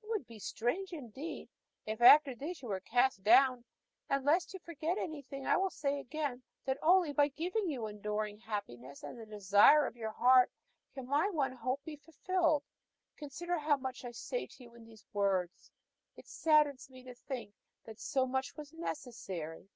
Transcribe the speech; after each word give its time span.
It 0.00 0.08
would 0.10 0.28
be 0.28 0.38
strange 0.38 0.92
indeed 0.92 1.48
if 1.86 2.00
after 2.00 2.36
this 2.36 2.62
you 2.62 2.68
were 2.68 2.78
cast 2.78 3.24
down; 3.24 3.64
and, 4.08 4.24
lest 4.24 4.54
you 4.54 4.60
forget 4.60 4.96
anything, 4.96 5.44
I 5.44 5.56
will 5.56 5.70
say 5.70 5.98
again 5.98 6.44
that 6.66 6.78
only 6.80 7.12
by 7.12 7.26
giving 7.26 7.68
you 7.68 7.88
enduring 7.88 8.38
happiness 8.38 9.02
and 9.02 9.18
the 9.18 9.26
desire 9.26 9.84
of 9.88 9.96
your 9.96 10.12
heart 10.12 10.52
can 10.94 11.08
my 11.08 11.28
one 11.30 11.50
hope 11.56 11.82
be 11.82 11.96
fulfilled. 11.96 12.62
Consider 13.16 13.58
how 13.58 13.76
much 13.76 14.04
I 14.04 14.12
say 14.12 14.46
to 14.46 14.62
you 14.62 14.72
in 14.76 14.84
these 14.84 15.04
words; 15.12 15.72
it 16.14 16.28
saddens 16.28 16.88
me 16.88 17.02
to 17.02 17.16
think 17.16 17.52
that 17.84 17.98
so 17.98 18.24
much 18.24 18.56
was 18.56 18.72
necessary. 18.72 19.68